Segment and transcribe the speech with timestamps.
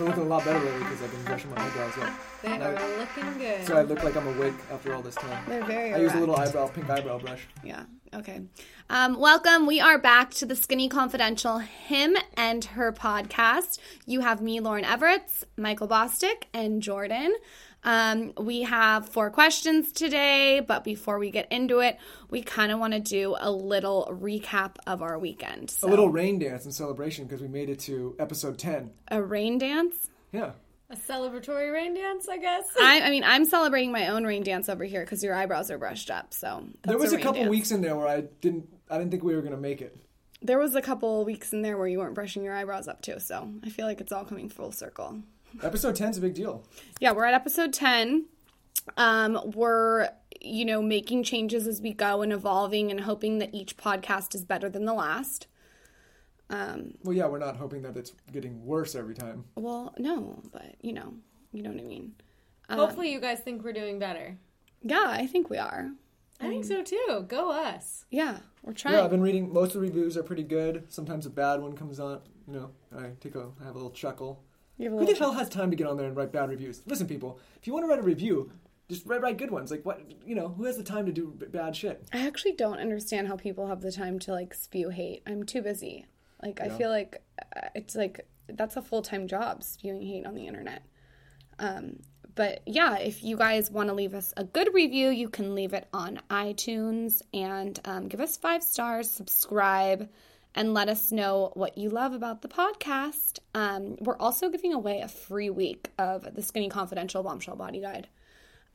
[0.00, 2.12] been looking a lot better lately because I've been brushing my eyebrows up.
[2.42, 3.66] They And I- are looking good.
[3.66, 5.44] So I look like I'm awake after all this time.
[5.46, 7.46] They're very I use a little eyebrow, pink eyebrow brush.
[7.62, 7.82] Yeah.
[8.14, 8.40] Okay.
[8.88, 9.66] Um, welcome.
[9.66, 13.78] We are back to the Skinny Confidential Him and Her podcast.
[14.06, 17.34] You have me, Lauryn Evarts, Michael Bosstick, and Jordan.
[17.82, 22.78] Um, we have four questions today, but before we get into it, we kind of
[22.78, 25.70] want to do a little recap of our weekend.
[25.70, 28.90] So, A little rain dance in celebration because we made it to episode 10.
[29.08, 30.08] a rain dance.
[30.32, 30.52] Yeah.
[30.90, 32.64] a celebratory rain dance, I guess.
[32.80, 35.78] I, I mean, I'm celebrating my own rain dance over here because your eyebrows are
[35.78, 36.34] brushed up.
[36.34, 37.50] So There was a rain couple dance.
[37.50, 39.96] weeks in there where I didn't I didn't think we were going to make it.
[40.42, 43.20] There was a couple weeks in there where you weren't brushing your eyebrows up too.
[43.20, 45.20] So I feel like it's all coming full circle.
[45.62, 46.64] Episode 10 is a big deal.
[47.00, 48.26] Yeah, we're at episode 10.
[48.96, 50.08] Um, we're,
[50.40, 54.44] you know, making changes as we go and evolving and hoping that each podcast is
[54.44, 55.46] better than the last.
[56.48, 59.44] Um, Well, yeah, we're not hoping that it's getting worse every time.
[59.54, 61.14] well, no, but you know,
[61.52, 62.14] you know what I mean.
[62.68, 64.38] Hopefully, you guys think we're doing better.
[64.82, 65.90] Yeah, I think we are.
[66.40, 67.24] I think so too.
[67.28, 68.04] Go us.
[68.10, 68.94] Yeah, we're trying.
[68.94, 69.52] Yeah, I've been reading.
[69.52, 70.84] Most of the reviews are pretty good.
[70.88, 72.20] Sometimes a bad one comes on.
[72.46, 74.42] You know, I take a, I have a little chuckle.
[74.88, 76.82] Who the hell has time to get on there and write bad reviews?
[76.86, 78.50] Listen, people, if you want to write a review,
[78.88, 79.70] just write, write good ones.
[79.70, 82.04] Like what, you know, who has the time to do b- bad shit?
[82.12, 85.22] I actually don't understand how people have the time to like spew hate.
[85.26, 86.06] I'm too busy.
[86.42, 87.22] Like I feel like
[87.54, 90.82] uh, it's like that's a full time job spewing hate on the internet.
[91.58, 91.98] Um,
[92.34, 95.74] but yeah, if you guys want to leave us a good review, you can leave
[95.74, 100.08] it on iTunes and um, give us five stars, subscribe,
[100.54, 103.38] and let us know what you love about the podcast.
[103.54, 108.08] Um, we're also giving away a free week of the Skinny Confidential Bombshell Body Guide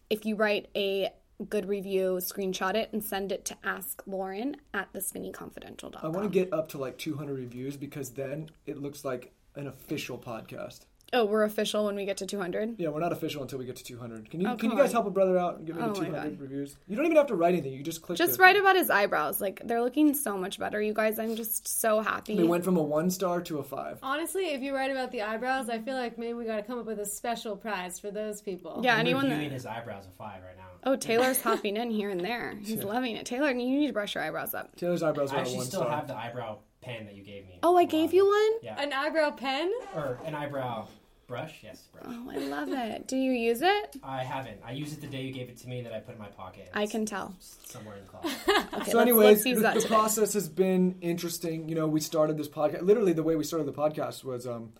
[0.10, 1.10] if you write a
[1.50, 6.00] good review, screenshot it and send it to Ask Lauryn at theskinnyconfidential.com.
[6.02, 9.68] I want to get up to like 200 reviews because then it looks like an
[9.68, 10.86] official podcast.
[11.14, 12.76] Oh, we're official when we get to 200.
[12.78, 14.30] Yeah, we're not official until we get to 200.
[14.30, 14.94] Can you Oh, can you guys on.
[14.94, 16.76] help a brother out and get me Oh 200 reviews?
[16.88, 17.74] You don't even have to write anything.
[17.74, 18.18] You just click.
[18.18, 19.40] Just the- write about his eyebrows.
[19.40, 21.20] Like they're looking so much better, you guys.
[21.20, 22.36] I'm just so happy.
[22.36, 24.00] They went from a one star to a five.
[24.04, 26.80] Honestly, if you write about the eyebrows, I feel like maybe we got to come
[26.80, 28.82] up with a special prize for those people.
[28.84, 29.54] yeah, I'm anyone reviewing that.
[29.54, 30.64] his eyebrows a five right now.
[30.84, 32.56] Oh, Taylor's hopping in here and there.
[32.62, 32.84] He's Yeah.
[32.86, 33.26] loving it.
[33.26, 34.76] Taylor, you need to brush your eyebrows up.
[34.76, 35.96] Taylor's eyebrows I are a actually one still star.
[35.96, 37.58] have the eyebrow pen that you gave me.
[37.64, 38.52] Oh, I gave you one?
[38.62, 39.72] Yeah, An eyebrow pen?
[39.96, 40.88] or an eyebrow
[41.28, 41.60] brush.
[41.64, 42.06] Yes, brush.
[42.08, 43.08] Oh, I love it.
[43.08, 43.96] Do you use it?
[44.04, 44.60] I haven't.
[44.66, 46.28] I used it the day you gave it to me that I put in my
[46.28, 46.70] pocket.
[46.74, 47.36] I can tell.
[47.40, 48.32] somewhere in the closet.
[48.76, 51.70] Okay, so, let's, anyways, let's the, the process has been interesting.
[51.70, 52.82] You know, we started this podcast.
[52.82, 54.74] Literally, the way we started the podcast was um,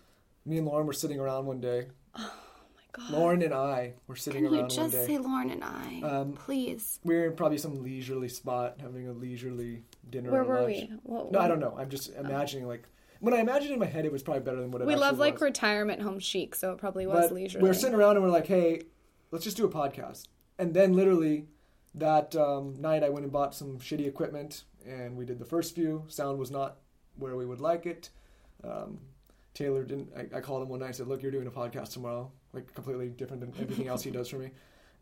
[0.44, 1.86] me and Lauryn were sitting around one day.
[2.14, 2.32] Oh
[2.74, 3.10] my god.
[3.14, 6.00] Lauryn and I were sitting Can you around one just say Lauryn and I?
[6.02, 6.98] Um, Please.
[7.04, 10.30] we were in probably some leisurely spot, having a leisurely dinner.
[10.30, 10.88] Where or were lunch.
[10.90, 10.96] we?
[11.02, 11.74] What, No, I don't know.
[11.78, 12.84] I'm just imagining like
[13.20, 15.18] when I imagined in my head, it was probably better than what it We love
[15.18, 15.42] like was.
[15.42, 17.66] retirement home chic, so it probably was but leisurely.
[17.66, 18.82] We're sitting around and we're like, hey,
[19.30, 20.28] let's just do a podcast.
[20.58, 21.46] And then literally
[21.94, 25.74] that um, night, I went and bought some shitty equipment, and we did the first
[25.74, 26.04] few.
[26.08, 26.76] Sound was not
[27.16, 28.10] where we would like it.
[28.62, 28.98] Um,
[29.54, 30.10] Taylor didn't.
[30.16, 32.72] I, I called him one night and said, "Look, you're doing a podcast tomorrow, like
[32.74, 34.50] completely different than everything else he does for me."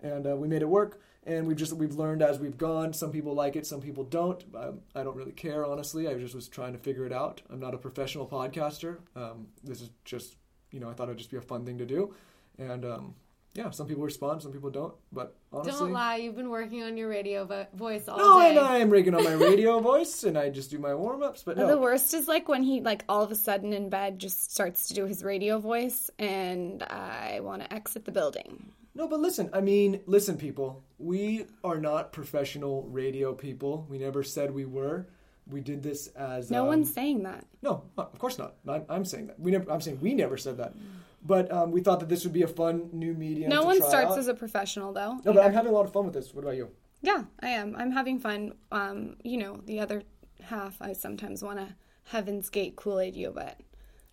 [0.04, 1.00] And uh, we made it work.
[1.26, 2.92] And we've just we've learned as we've gone.
[2.92, 4.44] Some people like it, some people don't.
[4.54, 6.06] Um, I don't really care, honestly.
[6.06, 7.40] I just was trying to figure it out.
[7.50, 8.98] I'm not a professional podcaster.
[9.16, 10.36] Um, this is just
[10.70, 12.14] you know I thought it'd just be a fun thing to do.
[12.58, 13.14] And um,
[13.54, 14.92] yeah, some people respond, some people don't.
[15.12, 18.50] But honestly, Don't lie, you've been working on your radio vo- voice all no, day.
[18.50, 21.44] and I am rigging on my radio voice, and I just do my warm ups.
[21.44, 24.52] But The worst is like when he like all of a sudden in bed just
[24.52, 28.72] starts to do his radio voice, and I want to exit the building.
[28.94, 29.08] No.
[29.08, 30.82] But listen, I mean, listen, people.
[30.98, 33.86] We are not professional radio people.
[33.88, 35.06] We never said we were.
[35.46, 37.44] We did this as No um, one's saying that.
[37.60, 38.54] No, of course not.
[38.66, 39.38] I'm, I'm saying that.
[39.38, 39.70] We never.
[39.70, 40.74] I'm saying we never said that.
[41.26, 43.50] But um, we thought that this would be a fun new medium.
[43.50, 44.18] No to one starts out.
[44.18, 45.18] as a professional though.
[45.24, 46.34] No, but I'm having a lot of fun with this.
[46.34, 46.70] What about you?
[47.02, 47.74] Yeah, I am.
[47.76, 48.54] I'm having fun.
[48.72, 50.02] Um, you know, the other
[50.42, 53.58] half, I sometimes want to Heaven's Gate Kool Aid you, but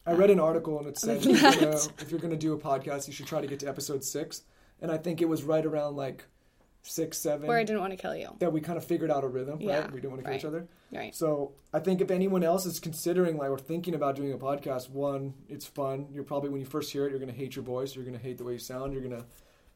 [0.05, 1.89] I read an article and it said if you're, gonna, that.
[1.99, 4.43] if you're gonna do a podcast, you should try to get to episode six.
[4.81, 6.25] And I think it was right around like
[6.83, 8.35] six, seven where I didn't want to kill you.
[8.39, 9.61] that we kind of figured out a rhythm.
[9.61, 9.91] Yeah, right?
[9.91, 10.39] We didn't want to kill right.
[10.39, 10.67] each other.
[10.91, 11.15] Right.
[11.15, 14.89] So I think if anyone else is considering like or thinking about doing a podcast,
[14.89, 16.07] one, it's fun.
[16.11, 17.95] You're probably when you first hear it, you're gonna hate your voice.
[17.95, 18.93] You're gonna hate the way you sound.
[18.93, 19.25] You're gonna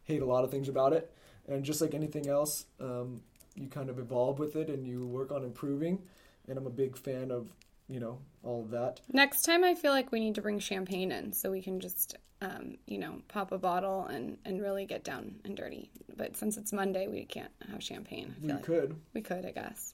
[0.04, 1.12] hate a lot of things about it.
[1.48, 3.22] And just like anything else, um,
[3.56, 6.02] you kind of evolve with it and you work on improving.
[6.48, 7.50] And I'm a big fan of
[7.88, 9.02] you know all of that.
[9.12, 12.16] Next time, I feel like we need to bring champagne in so we can just,
[12.46, 15.90] um, you know, pop a bottle and, and really get down and dirty.
[16.16, 18.36] But since it's Monday, we can't have champagne.
[18.38, 18.96] I feel We like could.
[19.14, 19.94] we could, I guess.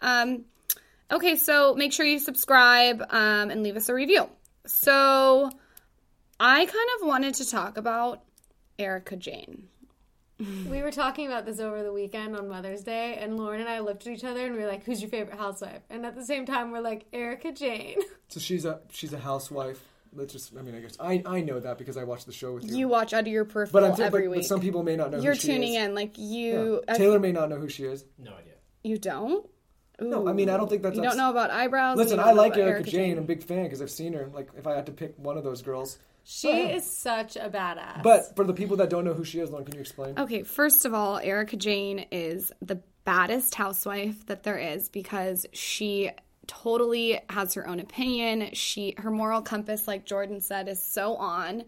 [0.00, 0.44] Um,
[1.10, 4.28] okay, so make sure you subscribe um, and leave us a review.
[4.66, 5.50] So
[6.40, 8.22] I kind of wanted to talk about
[8.78, 9.68] Erika Jayne.
[10.68, 13.78] We were talking about this over the weekend on Mother's Day, and Lauryn and I
[13.78, 16.24] looked at each other and we were like, "Who's your favorite housewife?" And at the
[16.24, 19.80] same time, we're like, "Erika Jayne." So she's a she's a housewife.
[20.14, 20.56] Let's just.
[20.56, 22.76] I mean, I guess I I know that because I watched the show with you.
[22.76, 24.44] You watch out of your but I'm but, every but week.
[24.44, 25.18] some people may not know.
[25.20, 26.82] You're who she tuning in, like you.
[26.88, 28.04] I- Taylor may not know who she is.
[28.18, 28.54] No idea.
[28.84, 29.48] you don't.
[30.00, 30.96] No, I mean I don't think that's.
[30.96, 31.96] You don't know about eyebrows.
[31.96, 33.12] Listen, I like about Erica, Jane.
[33.18, 34.28] I'm a big fan because I've seen her.
[34.34, 37.48] Like, if I had to pick one of those girls, She Oh, is such a
[37.48, 38.02] badass.
[38.02, 40.18] but for the people that don't know who she is, Lauryn, can you explain?
[40.18, 46.10] Okay, first of all, Erika Jayne is the baddest housewife that there is because she
[46.46, 48.50] totally has her own opinion.
[48.52, 51.64] She her moral compass, like Jordan said, is so on.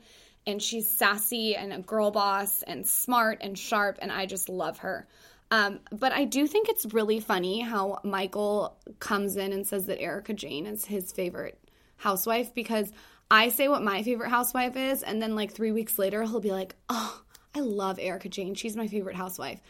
[0.47, 4.79] And she's sassy and a girl boss and smart and sharp, and I just love
[4.79, 5.07] her.
[5.51, 10.01] Um, but I do think it's really funny how Michael comes in and says that
[10.01, 11.59] Erika Jayne is his favorite
[11.97, 12.93] housewife because
[13.31, 16.53] I say what my favorite housewife is, and then like three weeks later, he'll be
[16.53, 17.23] like, Oh,
[17.55, 18.55] I love Erika Jayne.
[18.55, 19.61] She's my favorite housewife.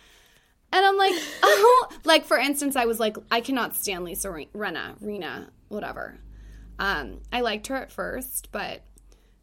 [0.75, 5.01] And I'm like, oh, like for instance, I was like, I cannot stand Lisa Rinna,
[5.03, 6.19] Rinna, whatever.
[6.79, 8.83] Um, I liked her at first, but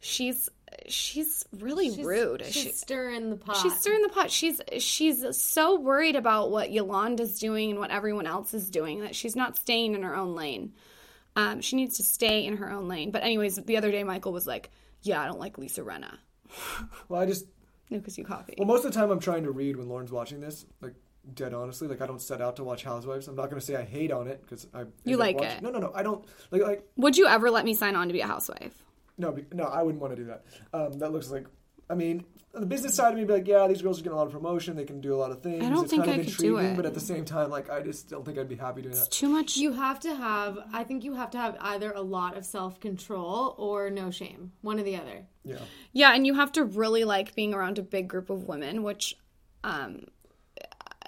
[0.00, 0.48] she's
[0.88, 2.44] she's really she's, rude.
[2.44, 3.56] She's She- stirring the pot.
[3.56, 4.30] She's stirring the pot.
[4.30, 9.14] She's she's so worried about what Yolanda's doing and what everyone else is doing that
[9.16, 10.72] she's not staying in her own lane.
[11.34, 13.10] Um, she needs to stay in her own lane.
[13.10, 14.70] But anyways, the other day Michael was like,
[15.00, 16.18] "Yeah, I don't like Lisa Rinna."
[17.08, 17.46] Well, I just
[17.88, 18.54] No, because you coffee.
[18.58, 20.66] well most of the time I'm trying to read when Lauryn's watching this.
[20.82, 20.92] Like,
[21.34, 23.28] dead honestly, like I don't set out to watch Housewives.
[23.28, 25.50] I'm not going to say I hate on it because I You up like watching-
[25.58, 25.62] it.
[25.62, 25.92] No, no, no.
[25.94, 28.74] I don't like like Would you ever let me sign on to be a housewife?
[29.18, 29.64] no no.
[29.64, 30.44] I wouldn't want to do that.
[30.72, 31.46] Um, that looks like.
[31.90, 32.24] I mean,
[32.54, 34.32] the business side of me be like, yeah, these girls are getting a lot of
[34.32, 34.76] promotion.
[34.76, 35.62] They can do a lot of things.
[35.62, 36.76] I don't it's think kind I of could do intriguing, it.
[36.76, 39.02] but at the same time, like I just don't think I'd be happy doing It's
[39.02, 39.10] that.
[39.10, 39.56] too much.
[39.58, 40.58] You have to have.
[40.72, 44.52] I think you have to have either a lot of self control or no shame.
[44.62, 45.26] One or the other.
[45.44, 45.58] Yeah.
[45.92, 49.14] Yeah, and you have to really like being around a big group of women, which
[49.64, 50.06] um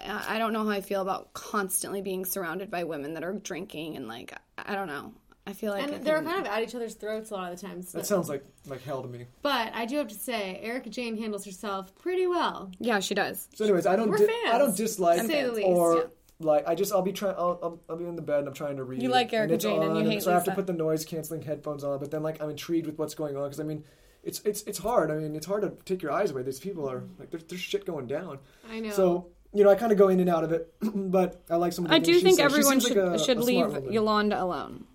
[0.07, 3.33] I I don't know how I feel about constantly being surrounded by women that are
[3.33, 5.13] drinking and like I don't know.
[5.47, 7.51] I feel like I and they're can- kind of at each other's throats a lot
[7.53, 7.91] of the times.
[7.91, 9.25] That sounds like like hell to me.
[9.43, 12.71] but I do have to say, Erika Jayne handles herself pretty well.
[12.79, 13.47] Yeah, she does.
[13.53, 16.03] So, anyways, I don't We're di- fans, I don't dislike say the least, or yeah.
[16.39, 18.55] like I just I'll be trying I'll, I'll I'll be in the bed and I'm
[18.55, 19.03] trying to read.
[19.03, 20.65] You like Erica and it's Jane and you on, hate so I have to put
[20.65, 21.99] the noise canceling headphones on.
[21.99, 23.83] But then like I'm intrigued with what's going on because I mean.
[24.23, 25.11] It's, it's it's hard.
[25.11, 26.41] I mean, it's hard to take your eyes away.
[26.41, 28.39] These people are like there's, there's shit going down.
[28.67, 28.89] I know.
[28.89, 31.73] So you know, I kind of go in and out of it, but I like
[31.73, 32.45] some of the I things do she think says.
[32.45, 33.91] Everyone should like a- should a leave woman.
[33.91, 34.85] Yolanda alone.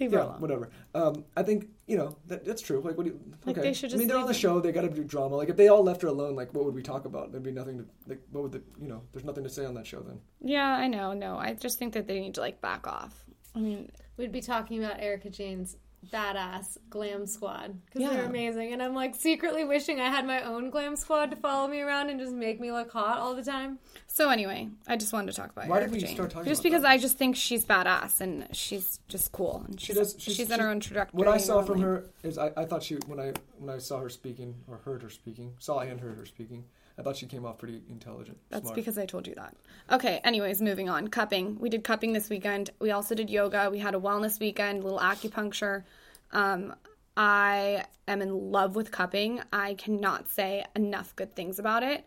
[0.00, 0.40] Leave her alone.
[0.40, 0.70] whatever.
[0.94, 2.80] Um, I think you know that, that's true.
[2.80, 3.20] Like, what do you?
[3.46, 3.68] Like, okay.
[3.68, 4.60] they should I mean, they're on the show.
[4.60, 5.36] They got to do drama.
[5.36, 7.30] Like, if they all left her alone, like, what would we talk about?
[7.30, 8.20] There'd be nothing to like.
[8.32, 9.02] What would the you know?
[9.12, 10.20] There's nothing to say on that show then.
[10.40, 11.12] Yeah, I know.
[11.12, 13.24] No, I just think that they need to like back off.
[13.54, 15.76] I mean, We'd be talking about Erika Jayne's
[16.10, 18.10] badass glam squad because Yeah.
[18.10, 18.72] they're amazing.
[18.72, 22.10] And I'm like secretly wishing I had my own glam squad to follow me around
[22.10, 23.78] and just make me look hot all the time.
[24.06, 26.14] so anyway, I just wanted to talk about Why did Erica we Jane.
[26.14, 26.90] start talking Just about because that?
[26.90, 29.64] I just think she's badass and she's just cool.
[29.68, 30.14] And She she's, does.
[30.18, 31.16] She's, She's, in her own trajectory.
[31.18, 31.84] What I saw from lane.
[31.84, 35.02] her is I, I thought she when I when I saw her speaking or heard
[35.02, 36.64] her speaking, saw and heard her speaking,
[36.98, 38.38] I thought she came off pretty intelligent.
[38.50, 38.76] That's smart.
[38.76, 39.56] because I told you that.
[39.90, 41.08] Okay, anyways, moving on.
[41.08, 41.58] Cupping.
[41.58, 42.70] We did cupping this weekend.
[42.80, 43.70] We also did yoga.
[43.70, 45.84] We had a wellness weekend, a little acupuncture.
[46.32, 46.74] Um,
[47.16, 49.40] I am in love with cupping.
[49.52, 52.04] I cannot say enough good things about it.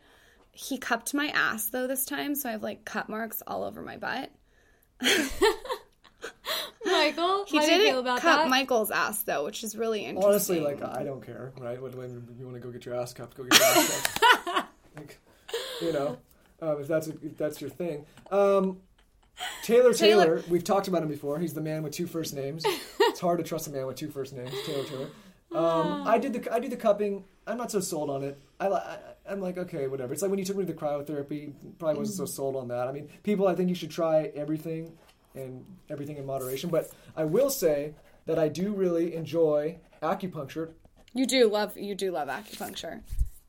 [0.51, 3.81] He cupped my ass though this time, so I have like cut marks all over
[3.81, 4.31] my butt.
[6.85, 8.49] Michael, He how do you didn't feel about cup that?
[8.49, 10.29] Michael's ass though, which is really interesting.
[10.29, 11.81] Honestly, like I don't care, right?
[11.81, 14.34] When, when you want to go get your ass cupped, go get your ass cupped.
[15.81, 16.17] You know,
[16.61, 18.05] um, if that's if that's your thing.
[18.31, 18.77] Um,
[19.63, 21.39] Taylor, Taylor Taylor- we've talked about him before.
[21.39, 22.63] He's the man with two first names.
[22.99, 24.51] it's hard to trust a man with two first names.
[24.65, 25.09] Taylor Taylor.
[25.53, 27.23] Um, I did the I do the cupping.
[27.47, 28.39] I'm not so sold on it.
[28.59, 28.97] I, I
[29.29, 30.13] I'm like okay, whatever.
[30.13, 31.53] It's like when you took me to the cryotherapy.
[31.79, 32.87] Probably wasn't so sold on that.
[32.87, 33.47] I mean, people.
[33.47, 34.97] I think you should try everything
[35.35, 36.69] and everything in moderation.
[36.69, 37.93] But I will say
[38.25, 40.71] that I do really enjoy acupuncture.
[41.13, 43.01] You do love you do love acupuncture.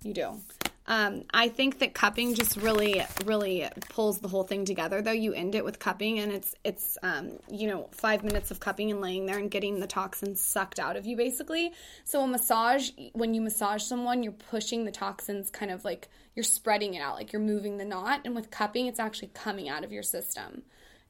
[0.02, 0.40] You do.
[0.88, 5.02] Um, I think that cupping just really, really pulls the whole thing together.
[5.02, 8.60] Though you end it with cupping, and it's it's um, you know five minutes of
[8.60, 11.72] cupping and laying there and getting the toxins sucked out of you, basically.
[12.04, 16.44] So a massage, when you massage someone, you're pushing the toxins, kind of like you're
[16.44, 18.20] spreading it out, like you're moving the knot.
[18.24, 20.62] And with cupping, it's actually coming out of your system.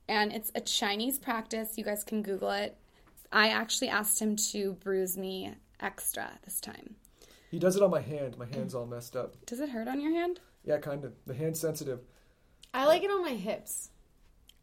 [0.08, 1.76] And it's a Chinese practice.
[1.76, 2.76] You guys can Google it.
[3.32, 6.94] I actually asked him to bruise me extra this time.
[7.50, 8.36] He does it on my hand.
[8.38, 9.34] My hand's all messed up.
[9.46, 10.40] Does it hurt on your hand?
[10.64, 11.12] Yeah, kind of.
[11.26, 12.00] The hand's sensitive.
[12.74, 13.90] I like it on my hips.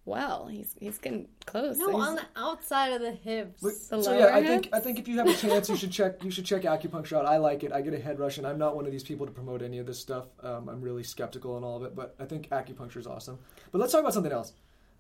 [0.06, 0.48] well.
[0.48, 1.78] He's he's getting close.
[1.78, 3.62] No, He's- on the outside of the hips.
[3.62, 4.50] But- The so lower yeah, I hips?
[4.50, 7.18] think I think if you have a chance, you should check you should check acupuncture
[7.18, 7.26] out.
[7.26, 7.72] I like it.
[7.72, 9.80] I get a head rush, and I'm not one of these people to promote any
[9.80, 10.26] of this stuff.
[10.42, 13.40] Um, I'm really skeptical on all of it, but I think acupuncture is awesome.
[13.72, 14.52] But let's talk about something else.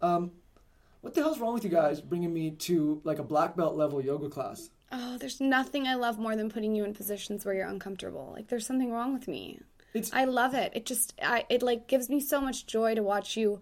[0.01, 0.31] Um,
[1.01, 4.01] what the hell's wrong with you guys bringing me to like a black belt level
[4.01, 4.69] yoga class?
[4.93, 8.31] Oh, there's nothing I love more than putting you in positions where you're uncomfortable.
[8.33, 9.59] Like there's something wrong with me.
[9.93, 10.71] It's I love it.
[10.75, 13.59] It just I it like gives me so much joy to watch you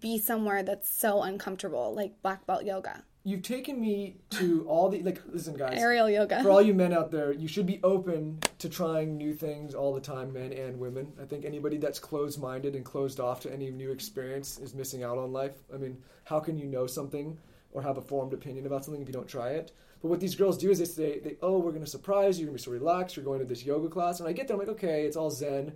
[0.00, 5.02] be somewhere that's so uncomfortable, like black belt yoga, you've taken me to all the
[5.02, 5.20] like.
[5.30, 5.78] Listen, guys.
[5.78, 6.42] aerial yoga.
[6.42, 9.94] for all you men out there, you should be open to trying new things all
[9.94, 11.12] the time, men and women.
[11.20, 15.02] I think anybody that's closed minded and closed off to any new experience is missing
[15.02, 15.56] out on life.
[15.72, 17.38] I mean, how can you know something
[17.72, 19.72] or have a formed opinion about something if you don't try it?
[20.00, 22.44] But what these girls do is they say, they, oh, we're going to surprise you.
[22.44, 23.16] You're going to be so relaxed.
[23.16, 24.20] You're going to this yoga class.
[24.20, 25.72] And I get there, I'm like, okay, it's all zen.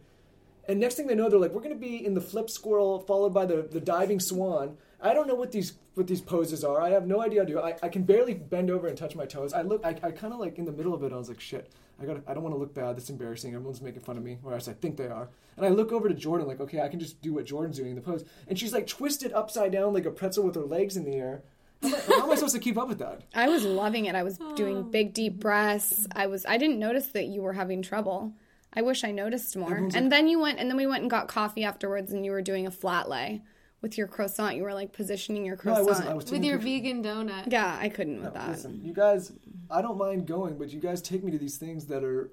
[0.69, 3.01] And next thing they know, they're like, we're going to be in the flip squirrel
[3.01, 4.77] followed by the, the diving swan.
[5.01, 6.81] I don't know what these what these poses are.
[6.81, 7.45] I have no idea.
[7.45, 9.53] Do I, I can barely bend over and touch my toes.
[9.53, 9.85] I look.
[9.85, 11.13] I, I kind of like in the middle of it.
[11.13, 11.73] I was like, shit.
[12.01, 12.23] I got.
[12.27, 12.97] I don't want to look bad.
[12.97, 13.53] That's embarrassing.
[13.53, 15.29] Everyone's making fun of me, or I think they are.
[15.57, 17.91] And I look over to Jordan, like, okay, I can just do what Jordan's doing
[17.91, 18.25] in the pose.
[18.47, 21.43] And she's like twisted upside down like a pretzel with her legs in the air.
[21.83, 23.23] How am I, how am I supposed to keep up with that?
[23.35, 24.15] I was loving it.
[24.15, 24.83] I was doing oh.
[24.83, 26.07] big deep breaths.
[26.15, 28.33] I was I didn't notice that you were having trouble.
[28.75, 29.71] I wish I noticed more.
[29.71, 32.31] Everyone's and then you went and then we went and got coffee afterwards and you
[32.31, 33.43] were doing a flat lay
[33.83, 34.57] with your croissant.
[34.57, 35.87] You were like positioning your No, I croissant.
[35.87, 36.09] wasn't.
[36.09, 36.81] I was with your pictures.
[36.83, 37.53] vegan donut.
[37.53, 38.49] yeah, I couldn't with that.
[38.49, 39.33] Listen, you guys,
[39.71, 42.31] I don't mind going, but you guys take me to these things that are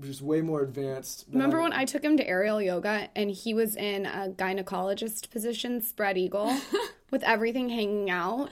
[0.00, 1.26] just way more advanced.
[1.26, 5.30] than Remember when I took him to aerial yoga and he was in a gynecologist
[5.30, 6.56] position, spread eagle,
[7.10, 8.50] with everything hanging out,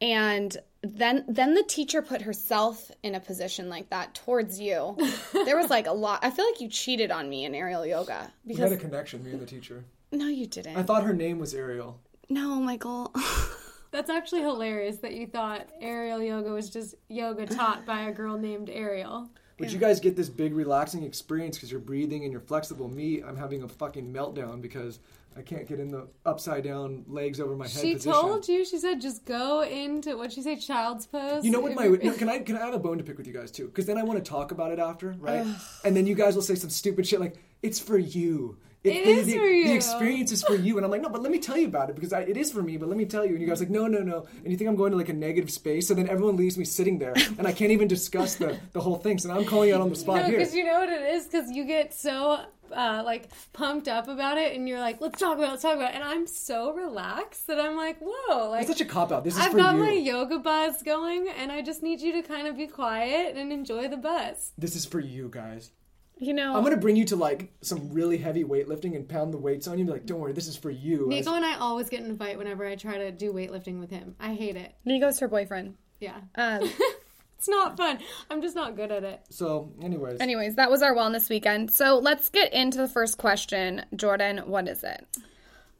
[0.00, 4.96] and then then the teacher put herself in a position like that towards you.
[5.32, 6.20] There was like a lot.
[6.24, 9.22] I feel like you cheated on me in aerial yoga we because had a connection,
[9.24, 9.84] me and the teacher.
[10.12, 10.76] no, you didn't.
[10.76, 12.00] I thought her name was Ariel.
[12.28, 13.14] no, Michael.
[13.92, 18.36] That's actually hilarious that you thought aerial yoga was just yoga taught by a girl
[18.36, 19.30] named Ariel.
[19.58, 22.88] But you guys get this big relaxing experience because you're breathing and you're flexible.
[22.88, 24.98] Me, I'm having a fucking meltdown because
[25.34, 28.12] I can't get in the upside down legs over my head She position.
[28.12, 31.44] told you, she said, just go into what she say, child's pose.
[31.44, 33.26] You know what my no, can I can I have a bone to pick with
[33.26, 33.66] you guys too?
[33.66, 35.46] Because then I want to talk about it after, right?
[35.84, 38.58] and then you guys will say some stupid shit like it's for you.
[38.90, 41.22] It the, is the, for The experience is for you, and I'm like, no, but
[41.22, 42.76] let me tell you about it because I, it is for me.
[42.76, 44.56] But let me tell you, and you guys are like, no, no, no, and you
[44.56, 47.14] think I'm going to like a negative space, so then everyone leaves me sitting there,
[47.38, 49.18] and I can't even discuss the the whole thing.
[49.18, 50.38] So now I'm calling you out on the spot No, here.
[50.38, 51.26] because you know what it is.
[51.26, 52.40] Because you get so
[52.74, 55.76] uh, like pumped up about it, and you're like, "Let's talk about, it, let's talk
[55.76, 55.96] about." it.
[55.96, 59.24] And I'm so relaxed that I'm like, "Whoa!" Like It's such a cop out.
[59.24, 59.82] This is I've got you.
[59.82, 63.52] my yoga buzz going, and I just need you to kind of be quiet and
[63.52, 64.52] enjoy the buzz.
[64.58, 65.70] This is for you guys.
[66.18, 69.38] You know, I'm gonna bring you to like some really heavy weightlifting and pound the
[69.38, 69.80] weights on you.
[69.82, 71.06] And be like, don't worry, this is for you.
[71.08, 73.90] Nico and I always get in a fight whenever I try to do weightlifting with
[73.90, 74.16] him.
[74.18, 74.74] I hate it.
[74.84, 75.76] Nico's her boyfriend.
[76.00, 76.60] Yeah, Um,
[77.38, 77.98] it's not fun.
[78.30, 79.20] I'm just not good at it.
[79.30, 81.70] So, anyways, anyways, that was our wellness weekend.
[81.70, 83.84] So let's get into the first question.
[83.94, 85.06] Jordan, what is it?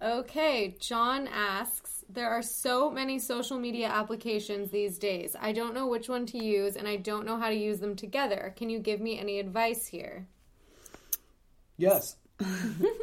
[0.01, 5.35] Okay, John asks There are so many social media applications these days.
[5.39, 7.97] I don't know which one to use and I don't know how to use them
[7.97, 8.55] together.
[8.57, 10.27] Can you give me any advice here?
[11.77, 12.17] yes,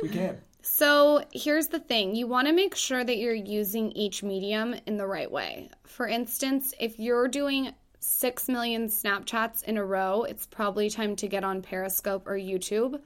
[0.01, 0.38] we can.
[0.65, 4.95] So here's the thing you want to make sure that you're using each medium in
[4.95, 5.69] the right way.
[5.83, 11.27] For instance, if you're doing 6 million Snapchats in a row, it's probably time to
[11.27, 13.01] get on Periscope or YouTube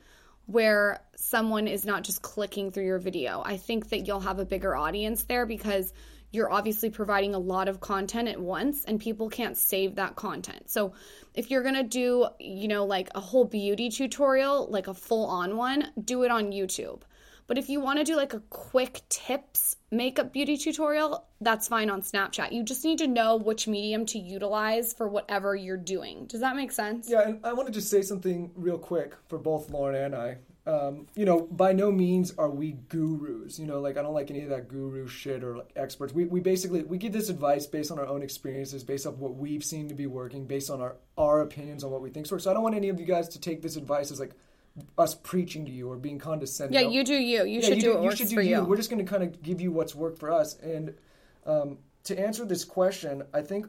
[0.48, 3.44] where someone is not just clicking through your video.
[3.46, 5.94] I think that you'll have a bigger audience there because
[6.32, 10.70] you're obviously providing a lot of content at once and people can't save that content.
[10.70, 10.94] So
[11.34, 15.26] if you're going to do, you know, like a whole beauty tutorial, like a full
[15.26, 17.02] on one, do it on YouTube.
[17.48, 21.90] But if you want to do like a quick tips makeup beauty tutorial, that's fine
[21.90, 22.52] on Snapchat.
[22.52, 26.26] You just need to know which medium to utilize for whatever you're doing.
[26.26, 27.10] Does that make sense?
[27.10, 30.38] Yeah, and I want to just say something real quick for both Lauryn and I.
[30.66, 33.58] Um, you know, by no means are we gurus.
[33.58, 36.12] You know, like I don't like any of that guru shit or like experts.
[36.12, 39.36] We, we basically we give this advice based on our own experiences, based on what
[39.36, 42.44] we've seen to be working, based on our our opinions on what we think works.
[42.44, 44.34] So I don't want any of you guys to take this advice as like
[44.98, 46.80] us preaching to you or being condescending.
[46.80, 47.44] Yeah, you do you.
[47.46, 48.64] You Yeah, should do what works should do for you.
[48.64, 50.58] We're just going to kind of give you what's worked for us.
[50.60, 50.94] And
[51.46, 53.68] um, to answer this question, I think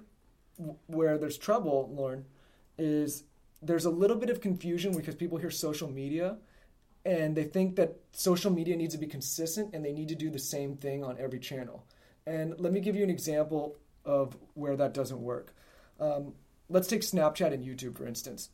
[0.58, 2.24] w- where there's trouble, Lauryn,
[2.76, 3.24] is
[3.62, 6.36] there's a little bit of confusion because people hear social media
[7.04, 10.30] and they think that social media needs to be consistent and they need to do
[10.30, 11.86] the same thing on every channel.
[12.26, 15.54] And let me give you an example of where that doesn't work.
[15.98, 16.34] Um,
[16.68, 18.50] let's take Snapchat and YouTube, for instance.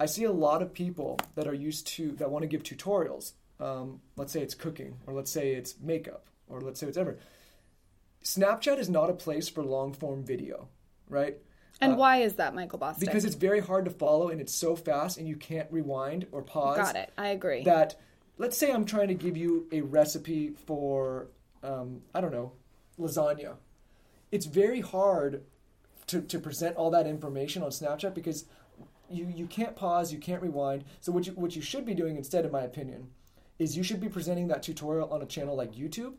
[0.00, 3.32] I see a lot of people that are used to that want to give tutorials.
[3.60, 7.18] Um, let's say it's cooking, or let's say it's makeup, or let's say it's ever.
[8.22, 10.68] Snapchat is not a place for long form video,
[11.08, 11.38] right?
[11.80, 13.06] And why is that, Michael Boston?
[13.06, 16.42] Because it's very hard to follow and it's so fast and you can't rewind or
[16.42, 16.76] pause.
[16.76, 17.12] Got it.
[17.16, 17.62] I agree.
[17.64, 18.00] That
[18.36, 21.28] let's say I'm trying to give you a recipe for
[21.62, 22.52] um, I don't know
[22.98, 23.54] lasagna.
[24.32, 25.44] It's very hard
[26.08, 28.44] to, to present all that information on Snapchat because
[29.10, 30.84] you, you can't pause, you can't rewind.
[31.00, 33.08] So what you what you should be doing instead, in my opinion,
[33.58, 36.14] is you should be presenting that tutorial on a channel like YouTube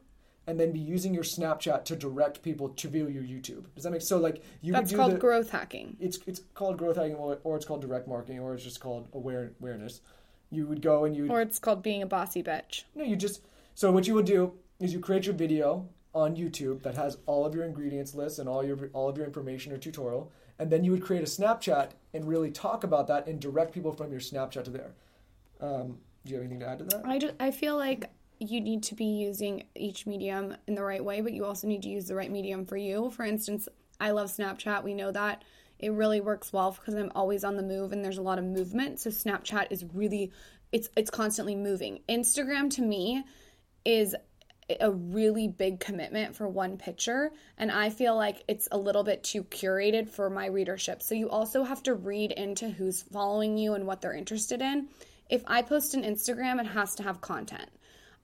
[0.47, 3.65] and then be using your Snapchat to direct people to view your YouTube.
[3.75, 4.17] Does that make so?
[4.17, 5.95] Like you That's would do called the, growth hacking.
[5.99, 9.07] it's it's called growth hacking or, or it's called direct marketing or it's just called
[9.13, 10.01] aware, awareness.
[10.51, 12.83] You would go and you Or it's called being a bossy bitch.
[12.95, 13.41] no, you just
[13.75, 17.45] so what you would do is you create your video on YouTube that has all
[17.45, 20.83] of your ingredients lists and all your all of your information or tutorial, and then
[20.83, 24.19] you would create a Snapchat and really talk about that and direct people from your
[24.19, 24.91] Snapchat to there.
[25.61, 27.05] Um, do you have anything to add to that?
[27.05, 31.03] I, just, I feel like you need to be using each medium in the right
[31.03, 33.09] way, but you also need to use the right medium for you.
[33.11, 33.67] For instance,
[33.99, 34.83] I love Snapchat.
[34.83, 35.43] We know that.
[35.79, 38.45] It really works well because I'm always on the move and there's a lot of
[38.45, 38.99] movement.
[38.99, 40.31] So Snapchat is really
[40.71, 42.01] it's it's constantly moving.
[42.09, 43.23] Instagram to me
[43.85, 44.15] is
[44.79, 49.23] a really big commitment for one picture and I feel like it's a little bit
[49.23, 51.01] too curated for my readership.
[51.01, 54.88] So you also have to read into who's following you and what they're interested in.
[55.29, 57.69] If I post an Instagram, it has to have content.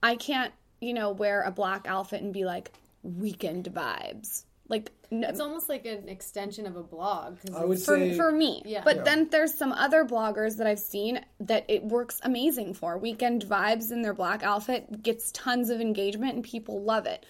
[0.01, 2.71] I can't, you know, wear a black outfit and be like
[3.03, 4.43] weekend vibes.
[4.67, 7.37] Like no, It's almost like an extension of a blog.
[7.55, 8.61] I would for, say for me.
[8.65, 8.81] Yeah.
[8.83, 9.03] But Yeah.
[9.03, 12.97] then there's some other bloggers that I've seen that it works amazing for.
[12.97, 17.25] Weekend vibes in their black outfit gets tons of engagement and people love it.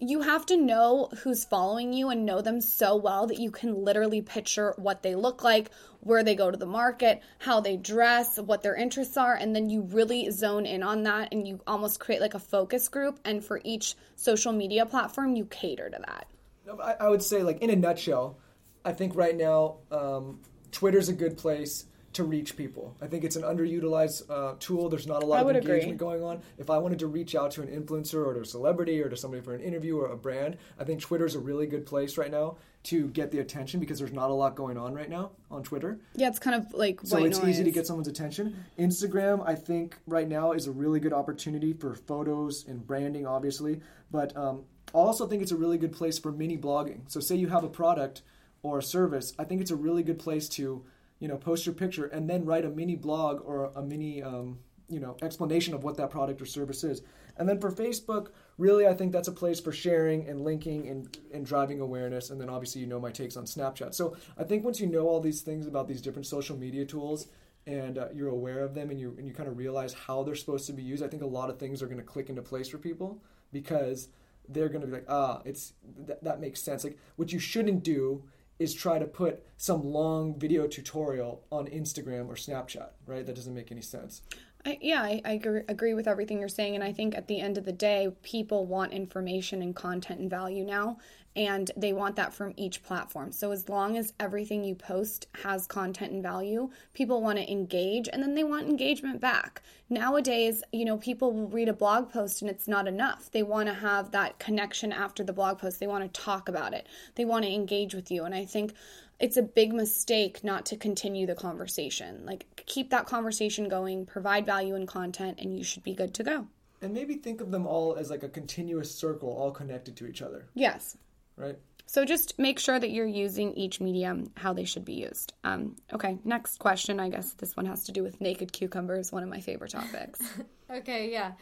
[0.00, 3.84] You have to know who's following you and know them so well that you can
[3.84, 5.70] literally picture what they look like,
[6.00, 9.68] where they go to the market, how they dress, what their interests are, and then
[9.68, 13.18] you really zone in on that and you almost create like a focus group.
[13.24, 16.28] And for each social media platform, you cater to that.
[16.68, 18.38] No, I, I would say, like in a nutshell,
[18.84, 22.94] I think right now um, Twitter's a good place to reach people.
[23.00, 24.88] I think it's an underutilized uh, tool.
[24.88, 25.96] There's not a lot of engagement agree.
[25.96, 26.42] going on.
[26.58, 29.16] If I wanted to reach out to an influencer or to a celebrity or to
[29.16, 32.30] somebody for an interview or a brand, I think Twitter's a really good place right
[32.30, 35.62] now to get the attention because there's not a lot going on right now on
[35.62, 36.00] Twitter.
[36.14, 38.64] Yeah, it's kind of like So it's easy to get someone's attention.
[38.78, 43.80] Instagram, I think, right now is a really good opportunity for photos and branding, obviously.
[44.10, 47.00] But um, I also think it's a really good place for mini blogging.
[47.10, 48.22] So, say you have a product
[48.62, 50.84] or a service, I think it's a really good place to,
[51.20, 54.58] you know, post your picture and then write a mini blog or a mini, um,
[54.88, 57.02] you know, explanation of what that product or service is.
[57.36, 61.16] And then for Facebook, really, I think that's a place for sharing and linking and,
[61.32, 62.30] and driving awareness.
[62.30, 63.94] And then obviously, you know my takes on Snapchat.
[63.94, 67.28] So I think once you know all these things about these different social media tools
[67.66, 70.34] and uh, you're aware of them and you, and you kind of realize how they're
[70.34, 72.42] supposed to be used, I think a lot of things are going to click into
[72.42, 73.22] place for people
[73.52, 74.08] because
[74.48, 75.74] they're going to be like, ah, it's
[76.06, 76.84] th- that makes sense.
[76.84, 78.24] Like what you shouldn't do
[78.58, 83.24] is try to put some long video tutorial on Instagram or Snapchat, right?
[83.24, 84.22] That doesn't make any sense.
[84.66, 86.74] I, yeah, I, I agree, agree with everything you're saying.
[86.74, 90.28] And I think at the end of the day, people want information and content and
[90.28, 90.98] value now,
[91.38, 93.30] and they want that from each platform.
[93.30, 98.08] So as long as everything you post has content and value, people want to engage
[98.12, 99.62] and then they want engagement back.
[99.88, 103.30] Nowadays, you know, people will read a blog post and it's not enough.
[103.30, 106.74] They want to have that connection after the blog post, they want to talk about
[106.74, 108.24] it, they want to engage with you.
[108.24, 108.74] And I think
[109.20, 112.26] it's a big mistake not to continue the conversation.
[112.26, 116.24] Like, keep that conversation going, provide value and content, and you should be good to
[116.24, 116.46] go.
[116.82, 120.22] And maybe think of them all as like a continuous circle, all connected to each
[120.22, 120.96] other, Yes.
[121.38, 121.58] Right?
[121.86, 125.32] So just make sure that you're using each medium how they should be used.
[125.42, 127.00] Um, okay, next question.
[127.00, 130.20] I guess this one has to do with naked cucumbers, one of my favorite topics.
[130.70, 131.32] Okay, yeah.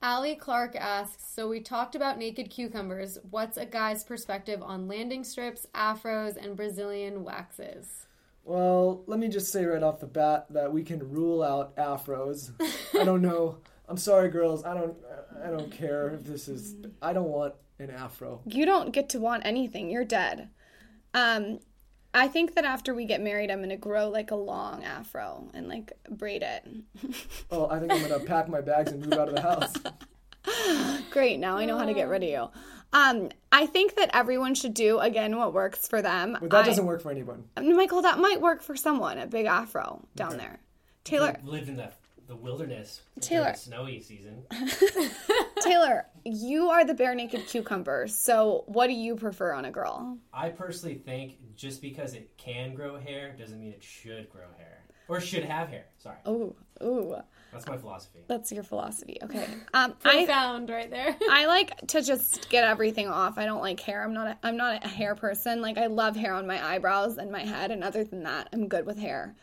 [0.00, 3.18] Allie Clark asks, so we talked about naked cucumbers.
[3.30, 8.06] What's a guy's perspective on landing strips, afros, and Brazilian waxes?
[8.44, 12.52] Well, let me just say right off the bat that we can rule out afros.
[13.00, 13.58] I don't know.
[13.88, 14.64] I'm sorry, girls.
[14.64, 14.94] I don't.
[15.42, 16.76] I don't care if this is.
[17.02, 18.40] I don't want an afro.
[18.46, 19.90] you don't get to want anything.
[19.90, 20.48] You're dead.
[21.12, 21.60] Um,
[22.12, 25.66] I think that after we get married, I'm gonna grow like a long afro and
[25.68, 26.64] like braid it.
[27.50, 29.72] Oh, I think I'm gonna pack my bags and move out of the house.
[31.10, 32.48] Great, now I know how to get rid of you.
[32.92, 36.36] Um, I think that everyone should do again what works for them.
[36.40, 37.44] But that I- doesn't work for anyone.
[37.60, 40.60] Michael, that might work for someone, a big afro down there.
[41.02, 41.90] Taylor, I've lived in the
[42.26, 43.44] the wilderness Taylor.
[43.44, 44.42] during snowy season.
[45.60, 48.06] Taylor, you are the bare naked cucumber.
[48.08, 50.18] So, what do you prefer on a girl?
[50.32, 54.84] I personally think just because it can grow hair doesn't mean it should grow hair
[55.08, 55.86] or should have hair.
[55.98, 57.16] Sorry, Ooh, ooh,
[57.52, 58.20] that's my philosophy.
[58.26, 59.18] that's your philosophy.
[59.22, 59.46] Okay.
[59.74, 61.16] Um, I found right there.
[61.30, 63.38] I like to just get everything off.
[63.38, 64.04] I don't like hair.
[64.04, 64.28] I'm not.
[64.28, 65.60] A, I'm not a hair person.
[65.60, 68.68] Like I love hair on my eyebrows and my head, and other than that, I'm
[68.68, 69.34] good with hair.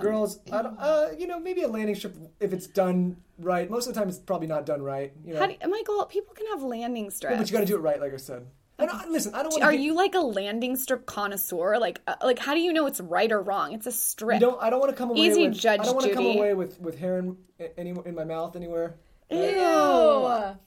[0.00, 3.70] Girls, I uh, you know, maybe a landing strip if it's done right.
[3.70, 5.12] Most of the time, it's probably not done right.
[5.24, 6.04] You know, How do, Michael?
[6.06, 7.36] People can have landing strips.
[7.36, 8.46] but you got to do it right, like I said.
[8.78, 9.78] I don't, listen, I don't want Are to.
[9.78, 11.78] you like a landing strip connoisseur?
[11.78, 13.72] Like, uh, like how do you know it's right or wrong?
[13.72, 14.40] It's a strip.
[14.40, 14.62] You don't.
[14.62, 15.58] I don't want to come away Easy, with.
[15.58, 17.36] Judge I don't want to come away with with hair in
[17.78, 18.96] any in my mouth anywhere.
[19.30, 19.38] Ew.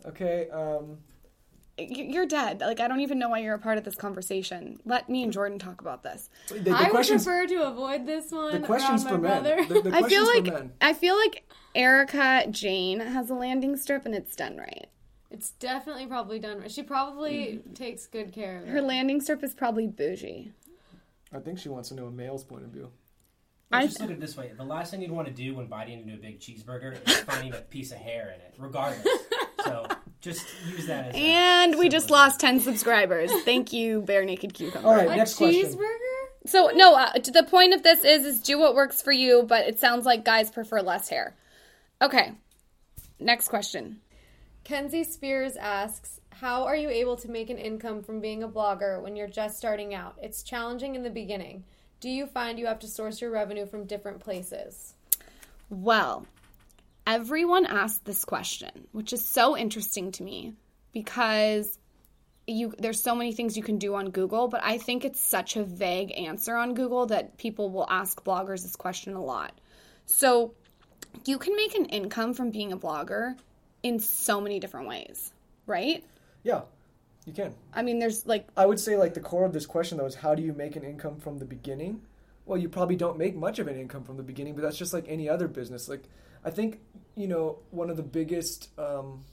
[0.08, 0.49] Okay.
[0.49, 0.97] Um,
[1.79, 2.61] You're dead.
[2.61, 4.79] Like I don't even know why you're a part of this conversation.
[4.85, 6.29] Let me and Jordan talk about this.
[6.47, 8.61] the, the I would prefer to avoid this one.
[8.61, 9.43] The questions for my men.
[9.43, 9.65] brother.
[9.65, 10.71] The, the I questions feel like men.
[10.81, 11.43] I feel like
[11.75, 14.87] Erika Jayne has a landing strip and it's done right.
[15.31, 16.71] It's definitely probably done right.
[16.71, 17.75] She probably mm.
[17.75, 18.69] takes good care of it.
[18.69, 20.51] Her landing strip is probably bougie.
[21.31, 22.89] I think she wants to know a male's point of view.
[23.71, 25.67] I- just look at it this way: the last thing you'd want to do when
[25.67, 29.07] biting into a big cheeseburger is finding a piece of hair in it, regardless.
[29.63, 29.85] so
[30.21, 31.15] just use that as.
[31.15, 33.32] a And we just lost 10 subscribers.
[33.43, 34.88] Thank you, Bare Naked Cucumber.
[34.88, 35.65] All right, a next question.
[35.65, 36.45] cheeseburger?
[36.45, 39.67] So, no, uh, the point of this is is do what works for you, but
[39.67, 41.36] it sounds like guys prefer less hair.
[42.01, 42.34] Okay.
[43.19, 43.99] Next question.
[44.63, 49.01] Kenzie Spears asks, How are you able to make an income from being a blogger
[49.01, 50.15] when you're just starting out?
[50.21, 51.63] It's challenging in the beginning.
[51.99, 54.93] Do you find you have to source your revenue from different places?
[55.69, 56.25] Well,
[57.10, 60.54] everyone asked this question, which is so interesting to me
[60.93, 61.80] because
[62.45, 65.56] you there's so many things you can do on Google, but I think it's such
[65.56, 69.60] a vague answer on Google that people will ask bloggers this question a lot.
[70.06, 70.54] So,
[71.26, 73.36] you can make an income from being a blogger
[73.84, 75.32] in so many different ways,
[75.65, 76.04] right?
[76.43, 76.62] Yeah,
[77.26, 77.54] you can.
[77.74, 80.15] I mean, there's like I would say like the core of this question though is
[80.15, 82.02] how do you make an income from the beginning?
[82.45, 84.93] Well, you probably don't make much of an income from the beginning, but that's just
[84.93, 85.88] like any other business.
[85.88, 86.04] Like
[86.43, 86.80] I think
[87.15, 89.25] you know one of the biggest um,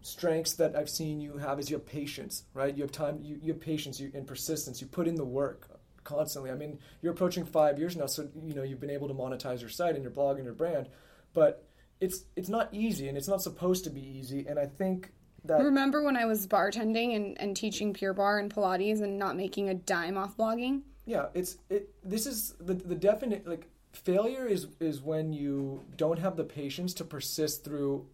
[0.00, 2.74] strengths that I've seen you have is you have patience, right?
[2.74, 4.80] You have time, you, you have patience you, and persistence.
[4.80, 6.50] You put in the work constantly.
[6.50, 9.60] I mean, you're approaching five years now, so you know you've been able to monetize
[9.60, 10.88] your site and your blog and your brand,
[11.32, 11.64] but
[12.00, 14.46] it's it's not easy and it's not supposed to be easy.
[14.46, 15.12] And I think
[15.44, 19.36] that remember when I was bartending and, and teaching Pure Barre and Pilates and not
[19.36, 20.82] making a dime off blogging?
[21.04, 26.18] Yeah it's it this is the the definite like failure is is when you don't
[26.18, 28.06] have the patience to persist through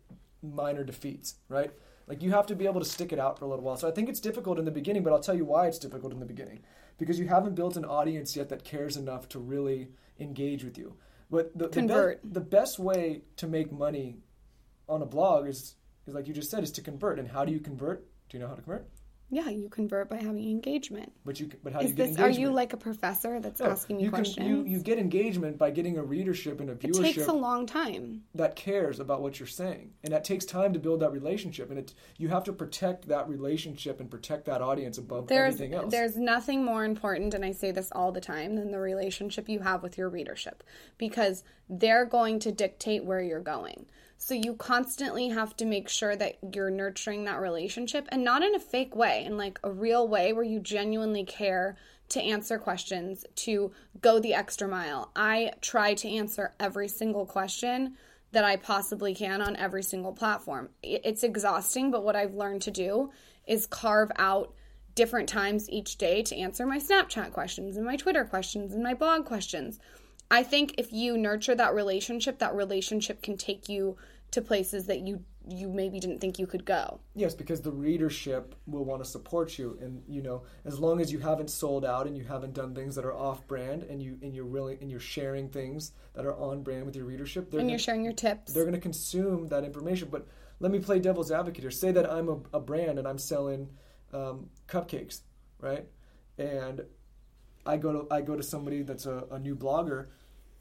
[0.42, 1.72] minor defeats right?
[2.06, 3.76] Like you have to be able to stick it out for a little while.
[3.76, 6.12] So i think it's difficult in the beginning but i'll tell you why it's difficult
[6.12, 6.60] in the beginning.
[6.98, 10.96] Because you haven't built an audience yet that cares enough to really engage with you.
[11.30, 14.16] But the, the, be- the best way to make money
[14.88, 15.74] on a blog is
[16.06, 17.18] is like you just said is to convert.
[17.18, 18.06] And how do you convert?
[18.28, 18.88] Do you know how to convert
[19.30, 21.12] Yeah, you convert by having engagement.
[21.24, 23.60] but you but how do Is you get this are you like a professor that's
[23.60, 24.36] No, asking you, you questions?
[24.36, 27.00] Can, you, you get engagement by getting a readership and a viewership.
[27.00, 28.22] it takes a long time.
[28.34, 31.68] that cares about what you're saying, and that takes time to build that relationship.
[31.70, 35.74] And it you have to protect that relationship and protect that audience above There's everything
[35.74, 35.90] else.
[35.92, 39.60] there's nothing more important, and I say this all the time, than the relationship you
[39.60, 40.62] have with your readership,
[40.96, 43.84] because they're going to dictate where you're going.
[44.20, 48.54] So you constantly have to make sure that you're nurturing that relationship, and not in
[48.54, 51.76] a fake way, in like a real way where you genuinely care
[52.10, 55.12] to answer questions, to go the extra mile.
[55.14, 57.96] I try to answer every single question
[58.32, 60.70] that I possibly can on every single platform.
[60.82, 63.10] It's exhausting, but what I've learned to do
[63.46, 64.52] is carve out
[64.94, 68.94] different times each day to answer my Snapchat questions and my Twitter questions and my
[68.94, 69.78] blog questions.
[70.30, 73.96] I think if you nurture that relationship, that relationship can take you
[74.32, 77.00] to places that you you maybe didn't think you could go.
[77.14, 81.10] yes, because the readership will want to support you, and you know, as long as
[81.10, 84.18] you haven't sold out and you haven't done things that are off brand, and you
[84.20, 87.60] and you're really and you're sharing things that are on brand with your readership, they're
[87.60, 88.52] And gonna- you're sharing your tips.
[88.52, 90.08] they're going to consume that information.
[90.10, 90.26] But
[90.60, 91.70] let me play devil's advocate here.
[91.70, 93.70] Say that I'm a, a brand and I'm selling
[94.12, 95.22] um, cupcakes,
[95.60, 95.86] right?
[96.36, 96.82] And
[97.64, 100.08] I go to I go to somebody that's a, a new blogger.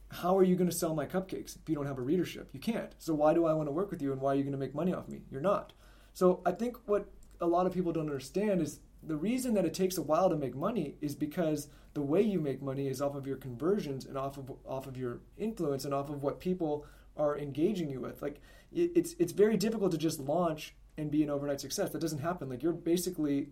[0.10, 2.50] How are you going to sell my cupcakes if you don't have a readership?
[2.54, 2.94] You can't.
[2.98, 4.58] So why do I want to work with you and why are you going to
[4.58, 5.22] make money off me?
[5.30, 5.74] You're not.
[6.14, 7.10] So I think what
[7.42, 10.36] a lot of people don't understand is the reason that it takes a while to
[10.36, 14.18] make money is because the way you make money is off of your conversions and
[14.18, 18.22] off of off of your influence and off of what people are engaging you with.
[18.22, 18.42] Like
[18.72, 21.92] it, it's it's very difficult to just launch and be an overnight success.
[21.92, 22.50] That doesn't happen.
[22.50, 23.50] Like you're basically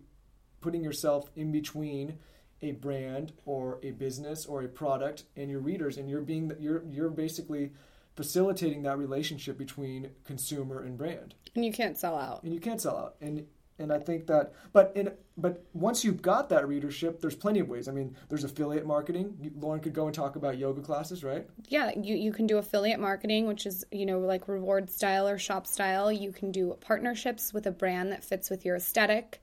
[0.60, 2.18] putting yourself in between
[2.62, 6.82] a brand or a business or a product and your readers and you're being you're
[6.88, 7.70] you're basically
[8.14, 11.34] facilitating that relationship between consumer and brand.
[11.54, 12.42] And you can't sell out.
[12.42, 13.16] and you can't sell out.
[13.20, 13.46] And
[13.78, 17.68] and I think that but in but once you've got that readership there's plenty of
[17.68, 17.88] ways.
[17.88, 19.36] I mean there's affiliate marketing.
[19.38, 21.46] You, Lauryn could go and talk about yoga classes right?
[21.68, 25.36] Yeah you, you can do affiliate marketing which is you know like reward style or
[25.36, 26.10] shop style.
[26.10, 29.42] You can do partnerships with a brand that fits with your aesthetic.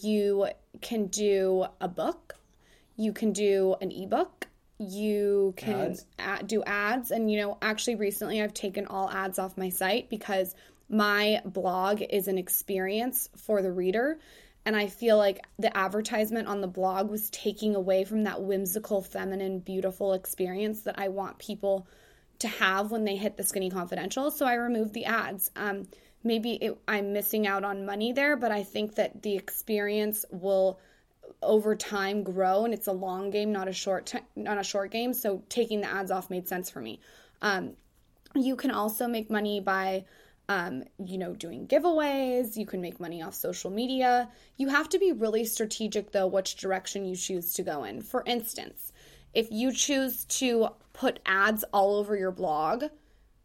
[0.00, 0.48] You
[0.80, 2.34] can do a book
[2.98, 6.06] you can do an ebook you can Ads.
[6.18, 10.10] a- do ads and you know actually recently i've taken all ads off my site
[10.10, 10.54] because
[10.90, 14.18] my blog is an experience for the reader
[14.64, 19.02] and i feel like the advertisement on the blog was taking away from that whimsical
[19.02, 21.86] feminine beautiful experience that i want people
[22.38, 25.88] to have when they hit the skinny confidential so i removed the ads um,
[26.22, 30.78] maybe it, i'm missing out on money there but i think that the experience will
[31.42, 35.12] over time grow and it's a long game not a short not a short game
[35.12, 37.00] so taking the ads off made sense for me.
[37.42, 37.74] Um,
[38.34, 40.04] you can also make money by
[40.48, 42.56] um, you know doing giveaways.
[42.56, 44.28] You can make money off social media.
[44.56, 48.02] You have to be really strategic though which direction you choose to go in.
[48.02, 48.92] For instance
[49.34, 52.84] if you choose to put ads all over your blog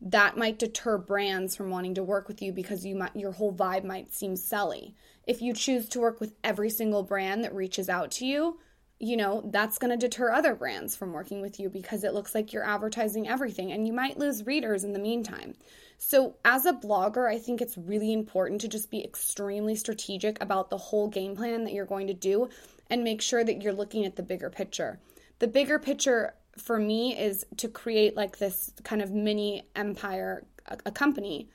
[0.04, 3.54] that might deter brands from wanting to work with you because you might your whole
[3.54, 4.94] vibe might seem selly.
[5.26, 8.60] If you choose to work with every single brand that reaches out to you,
[9.00, 12.36] you know, that's going to deter other brands from working with you because it looks
[12.36, 15.56] like you're advertising everything and you might lose readers in the meantime.
[15.98, 20.70] So, as a blogger, I think it's really important to just be extremely strategic about
[20.70, 22.50] the whole game plan that you're going to do
[22.89, 25.00] and make sure that you're looking at the bigger picture.
[25.39, 30.78] The bigger picture for me is to create like this kind of mini empire, a,
[30.88, 31.50] a company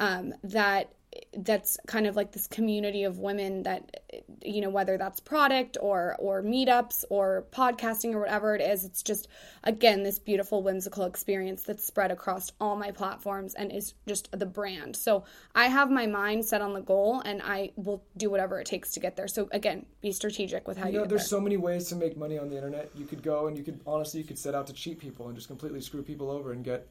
[0.00, 0.92] um, that
[1.38, 4.02] that's kind of like this community of women that
[4.42, 9.02] you know whether that's product or or meetups or podcasting or whatever it is it's
[9.02, 9.28] just
[9.64, 14.46] again this beautiful whimsical experience that's spread across all my platforms and is just the
[14.46, 14.96] brand.
[14.96, 15.24] So
[15.54, 18.92] i have my mind set on the goal and i will do whatever it takes
[18.92, 19.28] to get there.
[19.28, 21.38] So again be strategic with how you, you know there's there.
[21.38, 22.90] so many ways to make money on the internet.
[22.94, 25.36] You could go and you could honestly you could set out to cheat people and
[25.36, 26.88] just completely screw people over and get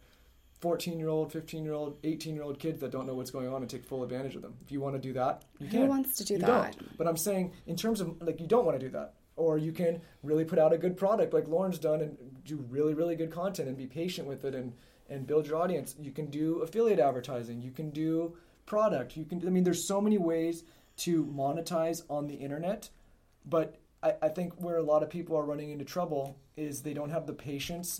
[0.61, 3.47] 14 year old 15 year old 18 year old kids that don't know what's going
[3.47, 4.53] on and take full advantage of them.
[4.65, 5.87] If you want to do that you Who can.
[5.87, 6.47] wants to do you that?
[6.77, 6.97] don't.
[6.97, 9.13] but i'm saying in terms of like you don't want to do that.
[9.37, 12.93] Or you can really put out a good product like lauryn's done and do really
[12.93, 14.73] really good content and be patient with it and
[15.09, 15.93] and build your audience.
[15.99, 17.61] You can do affiliate advertising.
[17.61, 19.17] You can do product.
[19.17, 20.63] You can i mean there's so many ways
[20.97, 22.89] to monetize on the internet
[23.45, 26.93] but I, I think where a lot of people are running into trouble is they
[26.93, 27.99] don't have the patience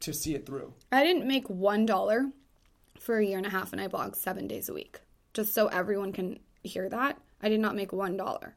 [0.00, 2.30] to see it through I didn't make one dollar
[2.98, 5.00] for a year and a half, and I blogged seven days a week.
[5.32, 8.56] Just so everyone can hear that, I did not make one dollar.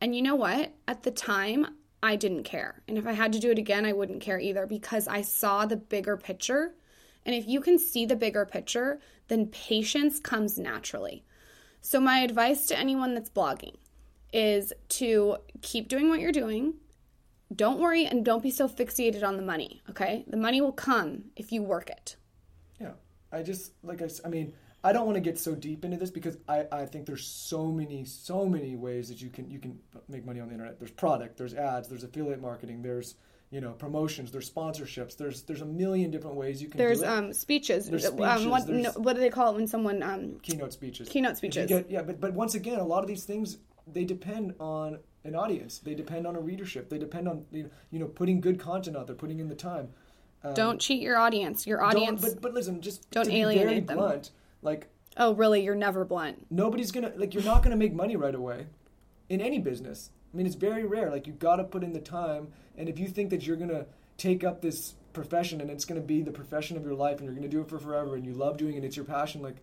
[0.00, 0.72] And you know what?
[0.88, 1.66] At the time,
[2.02, 2.82] I didn't care.
[2.88, 5.64] And if I had to do it again, I wouldn't care either because I saw
[5.64, 6.74] the bigger picture.
[7.24, 11.24] And if you can see the bigger picture, then patience comes naturally.
[11.80, 13.76] So, my advice to anyone that's blogging
[14.32, 16.74] is to keep doing what you're doing,
[17.54, 20.24] don't worry and don't be so fixated on the money, okay?
[20.28, 22.16] The money will come if you work it.
[22.80, 22.92] Yeah,
[23.32, 26.10] I just like I, I mean, I don't want to get so deep into this
[26.10, 29.78] because I, I think there's so many so many ways that you can you can
[30.08, 30.78] make money on the internet.
[30.78, 33.14] There's product, there's ads, there's affiliate marketing, there's
[33.50, 36.78] you know promotions, there's sponsorships, there's there's a million different ways you can.
[36.78, 37.08] There's do it.
[37.08, 37.88] um speeches.
[37.88, 40.72] There's Um, speeches, what, there's- no, what do they call it when someone um keynote
[40.72, 41.08] speeches.
[41.08, 41.68] Keynote speeches.
[41.68, 45.34] get- yeah, but but once again, a lot of these things they depend on an
[45.34, 45.78] audience.
[45.78, 46.88] They depend on a readership.
[46.90, 49.88] They depend on you know, putting good content out there, putting in the time.
[50.42, 51.66] Um, don't cheat your audience.
[51.66, 52.20] Your don't- audience.
[52.22, 53.96] but but listen, just Don't to be very alienate them.
[53.96, 54.30] blunt,
[54.62, 55.64] like oh, really?
[55.64, 56.46] You're never blunt.
[56.50, 58.66] nobody's gonna like you're not gonna make money right away
[59.30, 62.00] in any business i mean it's very rare like you've got to put in the
[62.00, 63.86] time and if you think that you're gonna
[64.18, 67.34] take up this profession and it's gonna be the profession of your life and you're
[67.34, 69.56] gonna do it for forever and you love doing it and it's your passion like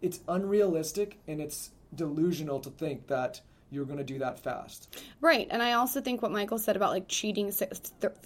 [0.00, 3.40] it's unrealistic and it's delusional to think that
[3.72, 5.02] you're gonna do that fast.
[5.22, 5.48] Right.
[5.50, 7.50] And I also think what Michael said about like cheating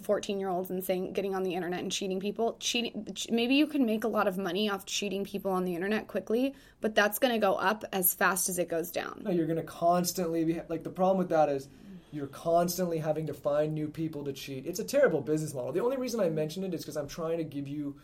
[0.02, 3.68] 14 year olds and saying getting on the internet and cheating people, cheating, maybe you
[3.68, 7.20] can make a lot of money off cheating people on the internet quickly, but that's
[7.20, 9.22] going to go up as fast as it goes down.
[9.24, 11.68] no you're gonna constantly be like the problem with that is
[12.10, 14.66] you're constantly having to find new people to cheat.
[14.66, 15.70] It's a terrible business model.
[15.70, 17.96] The only reason i mention it is because i'm trying to give you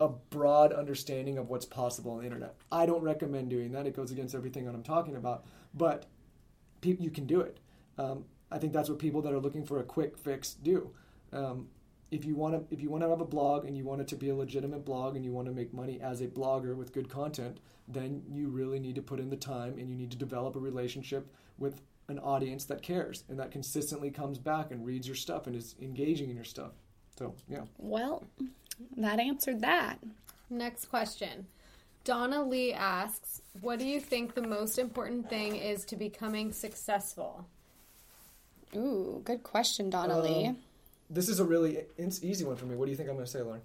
[0.00, 2.56] a broad understanding of what's possible on the internet.
[2.70, 3.86] I don't recommend doing that.
[3.86, 5.46] It goes against everything that i'm talking about.
[5.72, 6.06] But
[6.80, 7.58] pe- you can do it
[7.98, 10.90] um, i think that's what people that are looking for a quick fix do
[11.32, 11.68] um,
[12.10, 14.08] if you want to if you want to have a blog and you want it
[14.08, 16.92] to be a legitimate blog and you want to make money as a blogger with
[16.92, 20.16] good content then you really need to put in the time and you need to
[20.16, 21.26] develop a relationship
[21.58, 25.54] with an audience that cares and that consistently comes back and reads your stuff and
[25.54, 26.72] is engaging in your stuff
[27.16, 28.24] so yeah Well,
[28.96, 29.98] that answered that.
[30.48, 31.46] Next question.
[32.04, 37.46] Donna Lee asks, "What do you think the most important thing is to becoming successful?"
[38.74, 40.54] Ooh, good question, Donna Um, Lee.
[41.08, 42.76] This is a really in- easy one for me.
[42.76, 43.60] What do you think I'm going to say, Lauryn?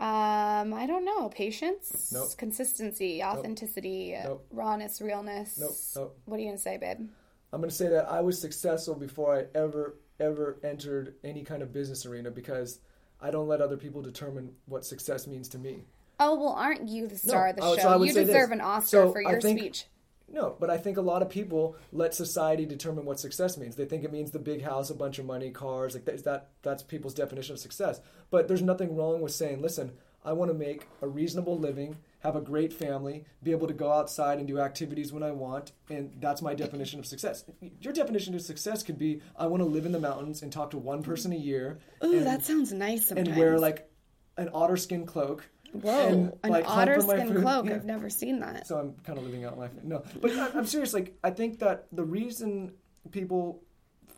[0.00, 1.28] Um, I don't know.
[1.28, 2.36] Patience, Nope.
[2.36, 4.46] consistency, authenticity, Nope.
[4.52, 5.58] rawness, realness.
[5.58, 6.18] Nope, nope.
[6.26, 7.08] What are you gonna say, babe?
[7.52, 11.62] I'm going to say that I was successful before I ever, ever entered any kind
[11.64, 12.78] of business arena because
[13.20, 15.82] I don't let other people determine what success means to me.
[16.20, 17.98] Oh well, aren't you the star of the oh, show?
[17.98, 19.86] Would you deserve an Oscar So for your think- speech.
[20.30, 23.76] No, but I think a lot of people let society determine what success means.
[23.76, 25.94] They think it means the big house, a bunch of money, cars.
[25.94, 28.00] Like that, that that's people's definition of success.
[28.30, 32.36] But there's nothing wrong with saying, "Listen, I want to make a reasonable living, have
[32.36, 36.12] a great family, be able to go outside and do activities when I want, and
[36.20, 37.46] that's my definition of success."
[37.80, 40.72] Your definition of success could be, "I want to live in the mountains and talk
[40.72, 43.06] to one person a year, Ooh, and, that sounds nice.
[43.06, 43.28] Sometimes.
[43.28, 43.90] and wear like
[44.36, 47.66] an otter skin cloak." Whoa, and, an like, otter skin cloak.
[47.66, 47.74] Yeah.
[47.74, 48.66] I've never seen that.
[48.66, 50.94] So I'm kind of living out my no, but I'm serious.
[50.94, 52.72] Like I think that the reason
[53.10, 53.62] people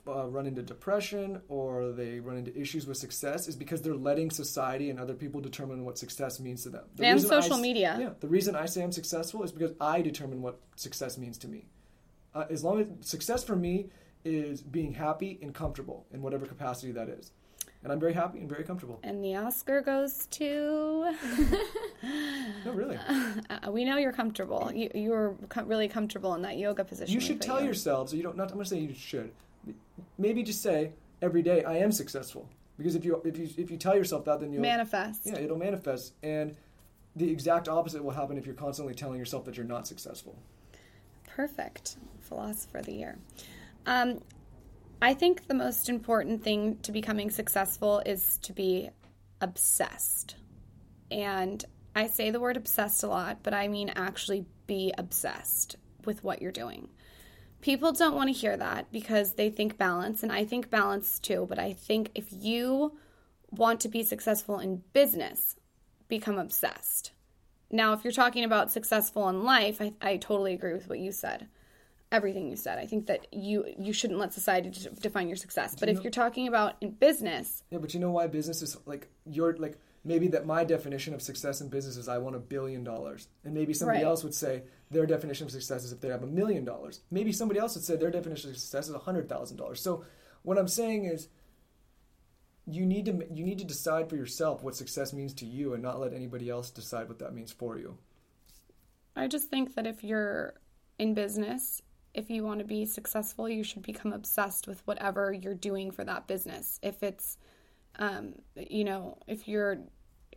[0.06, 4.30] uh, run into depression or they run into issues with success is because they're letting
[4.30, 6.84] society and other people determine what success means to them.
[6.96, 7.96] The And reason I social media.
[8.00, 11.48] Yeah, the reason I say I'm successful is because I determine what success means to
[11.48, 11.66] me.
[12.34, 13.90] Uh, as long as success for me
[14.24, 17.32] is being happy and comfortable in whatever capacity that is,
[17.82, 19.00] and I'm very happy and very comfortable.
[19.02, 21.14] And the Oscar goes to.
[22.64, 22.98] No, really.
[23.48, 24.70] Uh, we know you're comfortable.
[24.74, 27.12] You you were com- really comfortable in that yoga position.
[27.14, 28.12] You should tell you yourselves.
[28.12, 28.36] You don't.
[28.36, 28.50] Not.
[28.50, 29.32] I'm gonna say you should.
[30.18, 33.76] Maybe just say every day I am successful because if you if you if you
[33.76, 35.22] tell yourself that, then you'll manifest.
[35.24, 36.14] yeah it'll manifest.
[36.22, 36.56] And
[37.16, 40.36] the exact opposite will happen if you're constantly telling yourself that you're not successful.
[41.26, 41.96] Perfect.
[42.20, 43.18] Philosopher of the year.
[43.86, 44.20] Um,
[45.02, 48.90] I think the most important thing to becoming successful is to be
[49.40, 50.36] obsessed.
[51.10, 51.64] And
[51.96, 56.42] I say the word obsessed a lot, but I mean actually be obsessed with what
[56.42, 56.88] you're doing.
[57.62, 61.46] People don't want to hear that because they think balance, and I think balance too,
[61.48, 62.98] but I think if you
[63.50, 65.56] want to be successful in business,
[66.08, 67.12] become obsessed.
[67.70, 71.12] Now, if you're talking about successful in life, I, I totally agree with what you
[71.12, 71.48] said.
[72.12, 72.78] Everything you said.
[72.78, 75.76] I think that you you shouldn't let society de- define your success.
[75.78, 79.08] But if you're talking about in business, Yeah, but you know why business is like
[79.24, 82.82] your like maybe that my definition of success in business is I want a billion
[82.82, 84.06] dollars, and maybe somebody Right.
[84.08, 87.00] else would say their definition of success is if they have a million dollars.
[87.12, 89.80] Maybe somebody else would say their definition of success is a hundred thousand dollars.
[89.80, 90.04] So
[90.42, 91.28] what I'm saying is.
[92.66, 95.82] You need to you need to decide for yourself what success means to you, and
[95.82, 97.96] not let anybody else decide what that means for you.
[99.16, 100.54] I just think that if you're
[100.98, 101.82] in business,
[102.14, 106.04] if you want to be successful, you should become obsessed with whatever you're doing for
[106.04, 106.78] that business.
[106.82, 107.36] If it's,
[107.98, 109.78] um, you know, if you're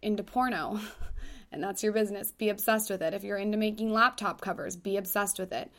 [0.01, 0.79] into porno
[1.51, 3.13] and that's your business, be obsessed with it.
[3.13, 5.71] If you're into making laptop covers, be obsessed with it.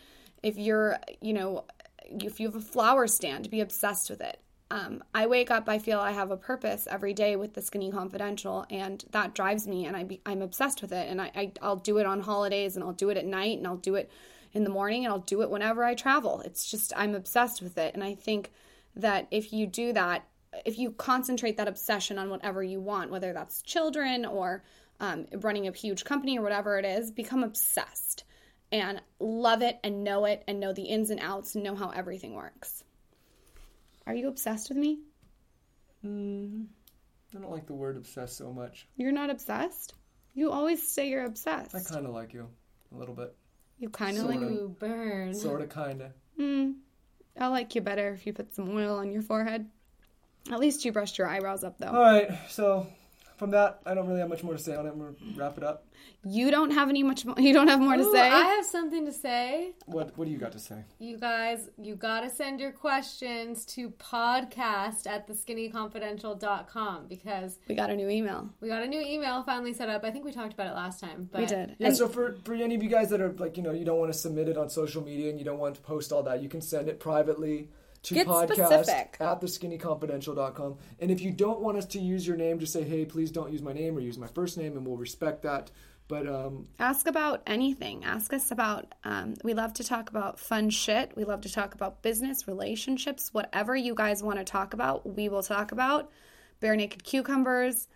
[0.42, 1.64] If you're, you know,
[2.04, 4.40] if you have a flower stand, be obsessed with it.
[4.70, 7.92] Um, I wake up, I feel I have a purpose every day with the Skinny
[7.92, 11.09] Confidential, and that drives me, and I I'm obsessed with it.
[11.09, 13.66] And I, I, I'll do it on holidays, and I'll do it at night, and
[13.66, 14.11] I'll do it
[14.55, 16.40] in the morning, and I'll do it whenever I travel.
[16.45, 17.95] It's just, I'm obsessed with it.
[17.95, 18.53] And I think
[18.97, 20.27] that if you do that,
[20.64, 24.62] if you concentrate that obsession on whatever you want, whether that's children or
[25.01, 28.25] um, running a huge company or whatever it is, become obsessed
[28.71, 31.90] and love it and know it and know the ins and outs and know how
[31.90, 32.85] everything works.
[34.07, 35.01] Are you obsessed with me?
[36.05, 38.87] I don't like the word obsessed so much.
[38.97, 39.95] You're not obsessed?
[40.35, 41.75] You always say you're obsessed.
[41.75, 42.49] I kind of like you
[42.95, 43.35] a little bit,
[43.79, 45.35] you kind of like Ooh, burn.
[45.35, 46.11] sort of, kind of.
[46.39, 46.73] Hmm.
[47.39, 49.69] I like you better if you put some oil on your forehead.
[50.51, 51.89] At least you brushed your eyebrows up, though.
[51.89, 52.87] All right, so
[53.37, 54.90] from that, I don't really have much more to say on it.
[54.90, 55.87] I'm gonna wrap it up.
[56.25, 57.25] You don't have any much.
[57.25, 58.20] Mo- you don't have more to say.
[58.31, 59.73] I have something to say.
[59.87, 60.85] What What do you got to say?
[60.99, 67.97] You guys, you gotta send your questions to podcast at theskinnyconfidential.com because we got a
[67.97, 68.51] new email.
[68.61, 70.05] we got a new email finally set up.
[70.05, 71.29] I think we talked about it last time.
[71.33, 71.77] But we did.
[71.79, 73.85] Yeah, And so for for any of you guys that are like, you know, you
[73.85, 76.23] don't want to submit it on social media and you don't want to post all
[76.25, 77.68] that, you can send it privately
[78.05, 79.17] to Get podcast specific.
[79.21, 80.77] at theskinnyconfidential.com.
[81.01, 83.51] And if you don't want us to use your name, just say, hey, please don't
[83.51, 85.71] use my name or use my first name, and we'll respect that.
[86.07, 88.05] But um, ask about anything.
[88.05, 88.95] Ask us about.
[89.05, 91.12] Um, we love to talk about fun shit.
[91.16, 95.16] We love to talk about business, relationships, whatever you guys want to talk about.
[95.16, 96.11] We will talk about
[96.61, 97.89] bare naked cucumbers.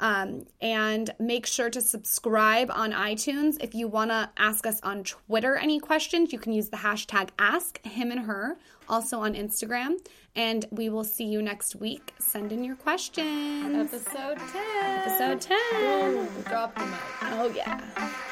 [0.00, 3.62] Um, and make sure to subscribe on iTunes.
[3.62, 7.28] If you want to ask us on Twitter any questions, you can use the hashtag
[7.38, 8.58] ask him and her,
[8.88, 9.96] also on Instagram.
[10.36, 12.12] And we will see you next week.
[12.18, 13.92] Send in your questions.
[13.94, 14.98] Episode 10.
[14.98, 16.28] Episode 10.
[16.48, 17.00] Drop the mic.
[17.22, 18.30] Oh, yeah.